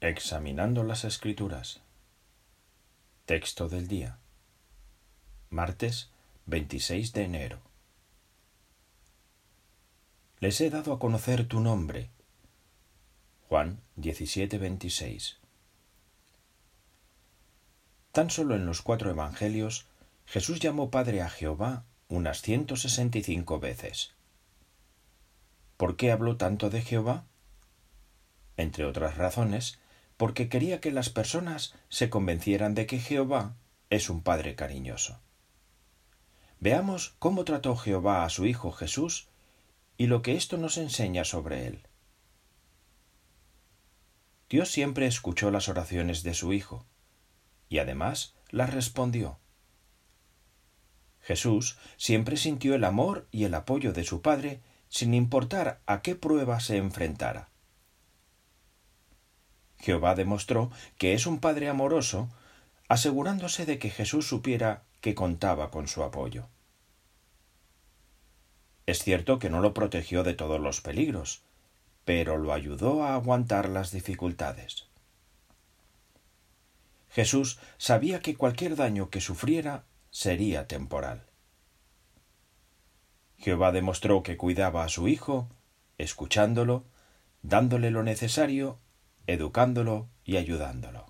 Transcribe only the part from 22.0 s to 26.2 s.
unas ciento sesenta y cinco veces. ¿Por qué